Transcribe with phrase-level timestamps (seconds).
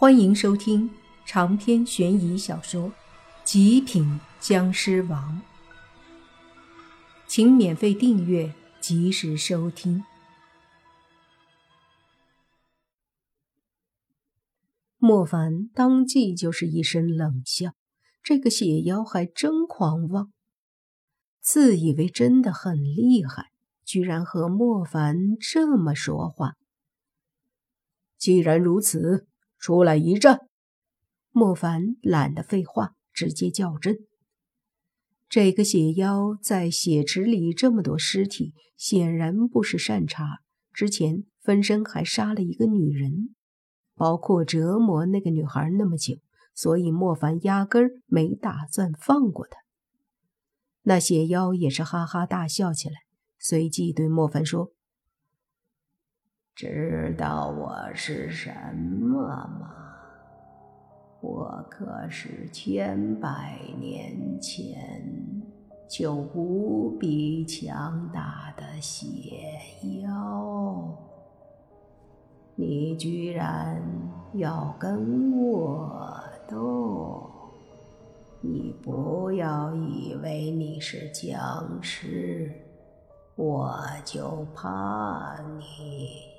[0.00, 0.88] 欢迎收听
[1.26, 2.90] 长篇悬疑小说
[3.42, 5.42] 《极品僵尸王》，
[7.26, 10.04] 请免费订阅，及时收听。
[14.98, 17.72] 莫凡当即就是一声冷笑，
[18.22, 20.32] 这个血妖还真狂妄，
[21.40, 23.46] 自以为真的很厉害，
[23.84, 26.52] 居然和莫凡这么说话。
[28.16, 29.26] 既然如此。
[29.58, 30.40] 出来一战！
[31.30, 33.98] 莫凡懒得废话，直接叫阵。
[35.28, 40.38] 这个血妖在血池里这么多尸体，显然不是善茬。
[40.72, 43.34] 之前分身还杀了一个女人，
[43.94, 46.14] 包括折磨那个女孩那么久，
[46.54, 49.58] 所以莫凡压根儿没打算放过他。
[50.82, 52.94] 那血妖也是哈哈大笑起来，
[53.38, 54.72] 随即对莫凡说。
[56.58, 59.22] 知道我是什么
[59.60, 59.70] 吗？
[61.20, 64.76] 我可是千百年前
[65.88, 69.52] 就无比强大的邪
[70.02, 70.98] 妖，
[72.56, 73.80] 你居然
[74.32, 77.30] 要跟我斗？
[78.40, 82.52] 你不要以为你是僵尸，
[83.36, 86.36] 我就怕你。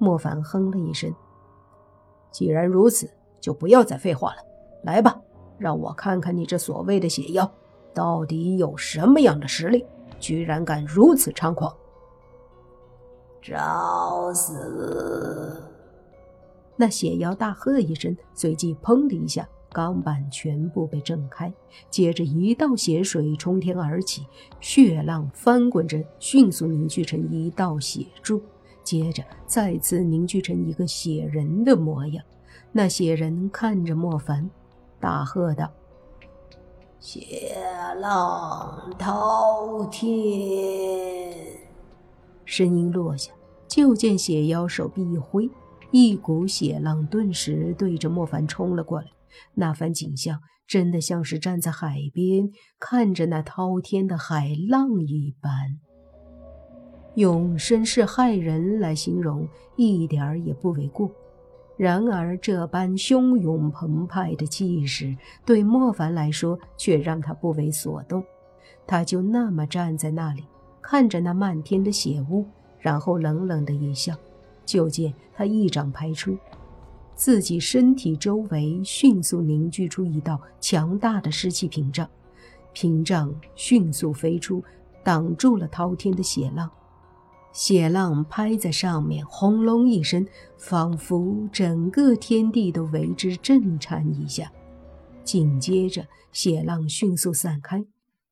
[0.00, 1.14] 莫凡哼了一声
[2.32, 4.42] ：“既然如此，就不要再废话了。
[4.82, 5.20] 来吧，
[5.58, 7.48] 让我看看你这所谓的血妖
[7.92, 9.84] 到底有什么样的实力，
[10.18, 11.70] 居然敢如此猖狂！”
[13.42, 15.62] 找死！
[16.76, 21.52] 那血妖大喝一声，随即砰的一下，钢板全部被震开，
[21.90, 24.26] 接着一道血水冲天而起，
[24.60, 28.40] 血浪翻滚着，迅速凝聚成一道血柱。
[28.82, 32.24] 接着再次凝聚成一个血人的模样，
[32.72, 34.48] 那血人看着莫凡，
[34.98, 35.70] 大喝道
[36.98, 37.54] ：“血
[38.00, 41.34] 浪滔天！”
[42.44, 43.32] 声音落下，
[43.68, 45.48] 就见血妖手臂一挥，
[45.92, 49.06] 一股血浪顿时对着莫凡冲了过来。
[49.54, 55.78] 那番景象真的像是站在海边看着那滔天的海浪一般。
[57.14, 61.10] 用声势骇人来形容，一点儿也不为过。
[61.76, 65.16] 然而，这般汹涌澎湃的气势，
[65.46, 68.22] 对莫凡来说却让他不为所动。
[68.86, 70.44] 他就那么站在那里，
[70.82, 72.44] 看着那漫天的血雾，
[72.78, 74.14] 然后冷冷的一笑。
[74.66, 76.36] 就见他一掌拍出，
[77.14, 82.08] 自己身体周围迅速凝聚出一道强大的湿气屏障，
[82.72, 84.62] 屏障迅速飞出，
[85.02, 86.70] 挡住了滔天的血浪。
[87.52, 94.52] 血浪拍在上面，轰隆一声，仿佛整个天地都为之震颤一下。
[95.24, 97.84] 紧接着，血浪迅速散开，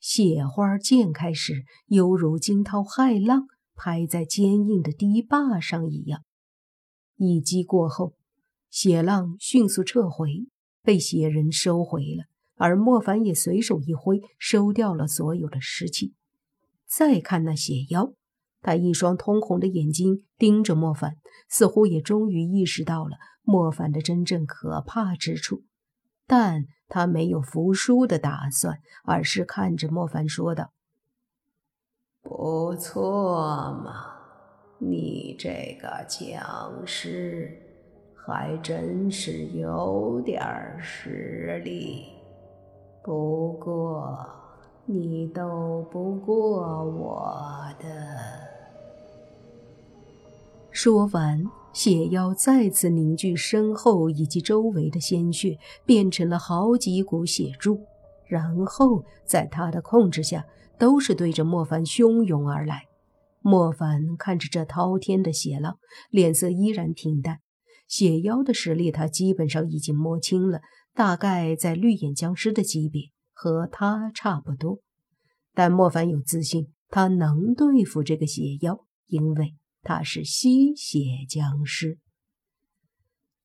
[0.00, 6.22] 血花溅开时，犹如惊涛骇浪拍在坚硬的堤坝上一样。
[7.16, 8.14] 一击过后，
[8.70, 10.46] 血浪迅速撤回，
[10.82, 12.24] 被血人收回了，
[12.56, 16.14] 而莫凡也随手一挥，收掉了所有的湿气。
[16.86, 18.14] 再看那血妖。
[18.62, 21.16] 他一双通红的眼睛盯着莫凡，
[21.48, 25.64] 似乎也终于意识到了莫凡的真正可怕之处，
[26.28, 30.70] 但他没有服输的打算，而是看着莫凡说道
[32.22, 34.14] ：“不错嘛，
[34.78, 37.50] 你这个僵尸
[38.14, 40.40] 还真是有点
[40.78, 42.04] 实力，
[43.02, 44.16] 不过
[44.86, 48.51] 你斗不过我的。”
[50.72, 51.44] 说完，
[51.74, 57.78] 血妖再次凝聚身后以及周围的鲜血，变成了好几股血柱，
[58.26, 60.46] 然后在他的控制下，
[60.78, 62.84] 都是对着莫凡汹涌而来。
[63.40, 65.76] 莫凡看着这滔天的血浪，
[66.10, 67.40] 脸色依然平淡。
[67.86, 70.62] 血妖的实力他基本上已经摸清了，
[70.94, 74.78] 大概在绿眼僵尸的级别，和他差不多。
[75.52, 79.54] 但莫凡有自信，他能对付这个血妖，因为。
[79.82, 80.98] 他是吸血
[81.28, 81.98] 僵尸。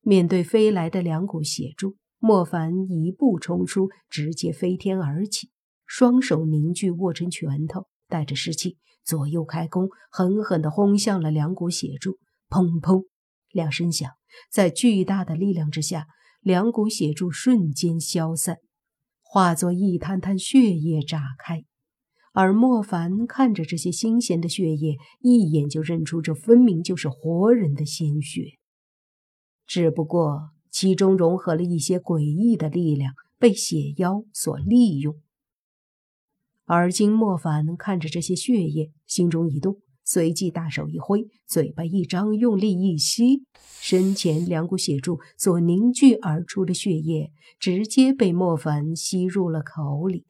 [0.00, 5.50] 面对飞来的两股血柱，莫凡一步冲出，直接飞天而起，
[5.86, 12.18] 双手凝聚握成拳头，带着湿气，左右开弓，狠狠地轰向了两股血柱。
[12.48, 13.04] 砰砰
[13.50, 14.10] 两声响，
[14.50, 16.06] 在巨大的力量之下，
[16.40, 18.56] 两股血柱瞬间消散，
[19.20, 21.64] 化作一滩滩血液炸开。
[22.40, 28.58] 而莫凡看着这些新鲜的血液，一眼就认出这分明就是活人的鲜血。
[29.66, 35.16] 只不过其中融合了一些诡异的力量，被血妖所利用。
[36.64, 43.42] 而今莫凡看着这些血液，心中一动，随即大手一挥，嘴巴一张，用力一吸，
[43.80, 50.27] 身前两股血柱所凝聚而出的血液，直接被莫凡吸入了口里。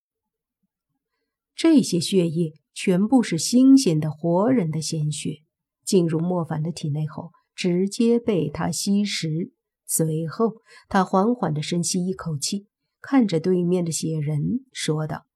[1.59, 5.43] 这些血液全部是新鲜的活人的鲜血，
[5.85, 9.53] 进入莫凡的体内后，直接被他吸食。
[9.85, 12.69] 随后，他缓缓地深吸一口气，
[13.01, 15.27] 看着对面的血人说道。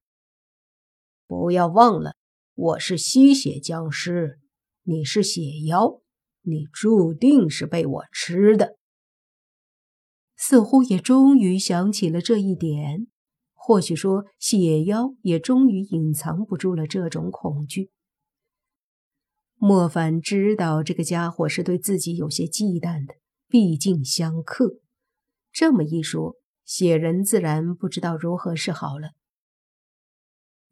[1.26, 2.14] 不要忘了，
[2.54, 4.38] 我是吸血僵尸，
[4.84, 6.00] 你是血妖，
[6.42, 8.76] 你注定是被我吃的。
[10.36, 13.08] 似乎也终于想起了这一点，
[13.64, 17.92] 或许说血妖也终于隐藏不住了这种恐惧。
[19.54, 23.14] 莫凡知道这个家伙是对自己有些忌惮的，
[23.46, 24.80] 毕竟相克。
[25.52, 29.10] 这么一说，血人自然不知道如何是好了。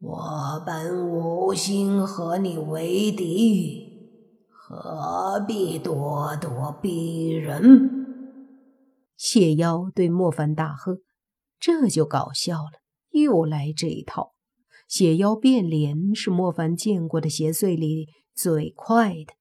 [0.01, 7.89] 我本无心和你为敌，何必咄咄逼人？
[9.17, 10.99] 谢妖对莫凡大喝
[11.61, 12.80] ：“这就搞笑了，
[13.11, 14.35] 又来这一套。”
[14.89, 19.35] 血妖变脸是莫凡见过的邪祟里最快的。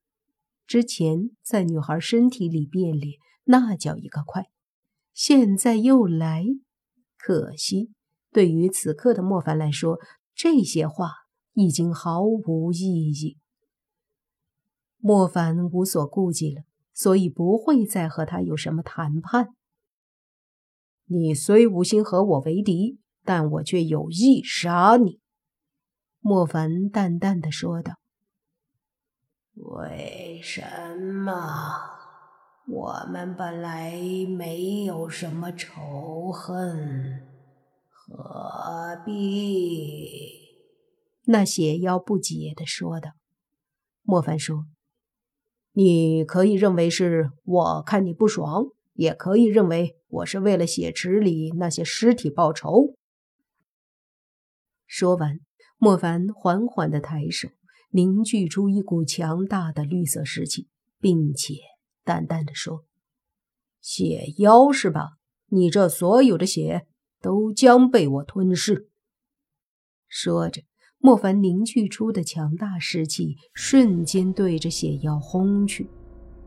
[0.68, 4.50] 之前在女孩身体里变脸，那叫一个快。
[5.14, 6.46] 现在又来，
[7.18, 7.92] 可惜
[8.32, 9.98] 对于此刻的莫凡来说。
[10.36, 11.12] 这些话
[11.52, 13.38] 已经毫无意义。
[15.00, 16.62] 莫凡无所顾忌了，
[16.94, 19.50] 所以不会再和他有什么谈判。
[21.08, 25.20] 你虽无心和我为敌，但我却有意杀你。”
[26.22, 27.94] 莫凡淡淡的说道。
[29.56, 30.62] “为什
[30.98, 31.34] 么？
[32.68, 37.28] 我们本来没有什么仇恨。”
[38.12, 40.50] 何必？
[41.26, 43.12] 那血妖不解的说道。
[44.02, 44.66] 莫凡说
[45.74, 52.96] ：“你可以认为是我看你不爽，也可以认为我是为了血池里那些尸体报仇。”
[54.90, 55.40] 说完，
[55.78, 57.48] 莫凡缓缓的抬手，
[57.92, 60.68] 凝聚出一股强大的绿色湿气，
[61.00, 61.54] 并且
[62.04, 62.84] 淡淡的说
[63.80, 65.12] ：“血妖是吧？
[65.52, 66.86] 你这所有的血。”
[67.22, 68.88] 都将被我吞噬。
[70.08, 70.62] 说着，
[71.00, 75.90] 莫凡凝聚出的强大湿气瞬间对着血妖轰去。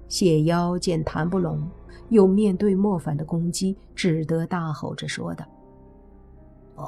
[0.08, 1.70] 血妖见谈不拢，
[2.08, 5.46] 又面对莫凡的攻击，只得大吼着说道
[6.74, 6.82] ：“不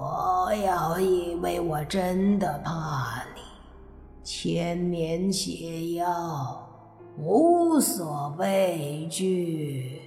[0.64, 3.40] 要以为我真的怕你，
[4.22, 6.68] 千年血妖
[7.18, 10.00] 无所畏惧。”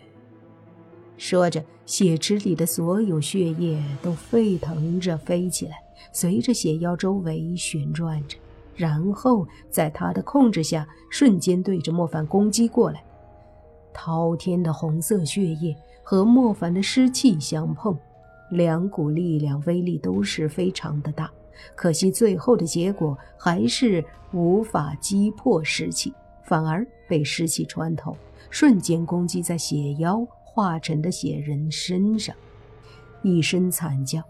[1.18, 5.78] 说着，血池里的所有血液都沸腾着飞起来，
[6.12, 8.38] 随着血妖周围旋转着，
[8.76, 13.04] 然后在他的控制下，瞬间对着莫凡攻击过来。
[13.94, 17.98] 滔天的红色血液和莫凡的尸气相碰，
[18.52, 21.32] 两股力量威力都是非常的大。
[21.76, 24.04] 可惜最后的结果还是
[24.34, 26.14] 无法击破尸气，
[26.44, 28.16] 反而被尸气穿透，
[28.50, 30.28] 瞬间攻击在血妖。
[30.50, 32.36] 化成的血人身上，
[33.22, 34.24] 一声惨叫，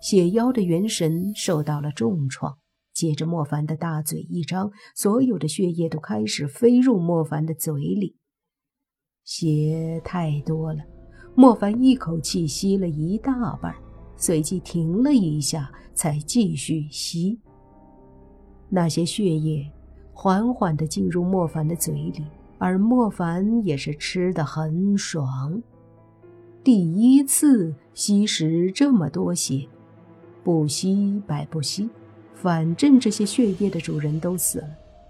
[0.00, 2.56] 血妖的元神受到了重创。
[2.94, 8.16] 接着，莫凡的大嘴一张，所有的血液都开始飞入莫凡的嘴里。
[9.24, 10.82] 血太多了，
[11.36, 13.74] 莫凡一口气吸了一大半，
[14.16, 17.38] 随即停了一下，才继续吸。
[18.68, 19.68] 那些血液
[20.12, 22.24] 缓缓地进入莫凡的嘴里，
[22.58, 25.60] 而莫凡也是吃得很爽。
[26.62, 29.66] 第一次吸食这么多血，
[30.44, 31.90] 不吸白不吸，
[32.32, 34.68] 反正这些血液的主人都死了，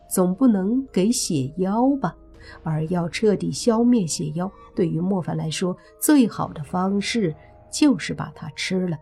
[0.08, 2.16] 总不能给血妖吧？
[2.62, 7.34] 而要彻底消灭血妖，对于莫凡来说，最好的方式
[7.70, 8.98] 就是把它吃了。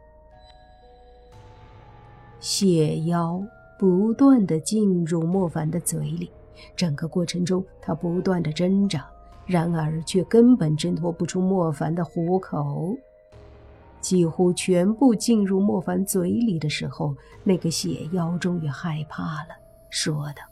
[2.40, 3.40] 血妖
[3.78, 6.30] 不断的进入莫凡的嘴里，
[6.74, 9.06] 整个过程中，他不断的挣扎。
[9.44, 12.96] 然而，却根本挣脱不出莫凡的虎口，
[14.00, 19.48] 几乎全部进入莫凡嘴里的时候，那个血妖终于害怕了，
[19.90, 20.42] 说道：“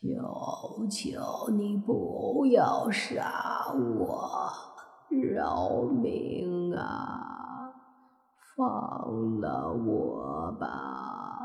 [0.00, 4.48] 求求你不要杀我，
[5.10, 7.72] 饶命啊！
[8.56, 11.40] 放了我吧，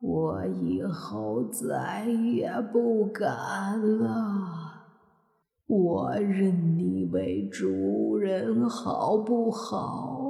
[0.00, 4.74] 我以后再也不敢了。”
[5.68, 10.22] 我认你为主人好不好？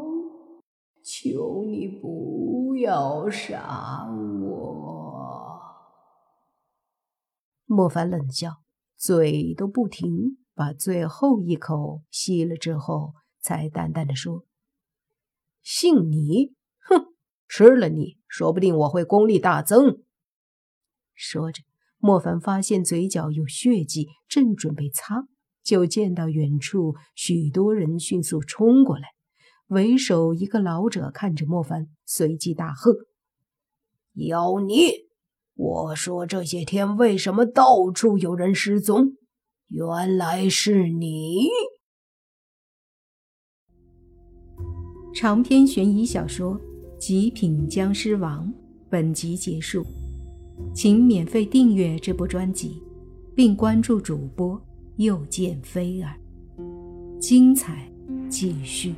[1.04, 4.08] 求你不要杀
[4.42, 4.85] 我！
[7.66, 8.62] 莫凡冷笑，
[8.96, 14.46] 嘴都不停，把最后一口吸了之后，才淡淡的说
[15.62, 16.54] ：“信你？
[16.78, 17.14] 哼，
[17.46, 20.02] 吃了你，说不定我会功力大增。”
[21.14, 21.62] 说着。
[21.98, 25.26] 莫凡发现嘴角有血迹，正准备擦，
[25.64, 29.08] 就见到远处许多人迅速冲过来。
[29.68, 32.92] 为首一个老者看着莫凡，随即大喝
[34.28, 35.05] ：“妖孽！
[35.56, 39.16] 我说这些天为什么到处有人失踪？
[39.68, 41.48] 原来是你！”
[45.12, 46.54] 长篇悬疑小说
[46.98, 48.46] 《极品僵尸王》
[48.88, 49.84] 本集结束。
[50.74, 52.82] 请免费订阅这部专辑，
[53.34, 54.58] 并关注主播
[54.96, 56.18] 又见菲儿，
[57.20, 57.90] 精彩
[58.30, 58.94] 继续。